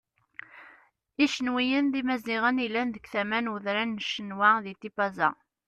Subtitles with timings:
[1.25, 5.29] Icenwiyen d Imaziɣen yellan deg tama n udran n Cenwa di Tipaza.